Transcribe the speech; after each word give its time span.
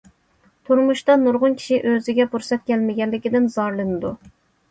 تۇرمۇشتا 0.67 1.17
نۇرغۇن 1.25 1.57
كىشى 1.59 1.77
ئۆزىگە 1.91 2.27
پۇرسەت 2.31 2.63
كەلمىگەنلىكىدىن 2.71 3.47
زارلىنىدۇ. 3.57 4.15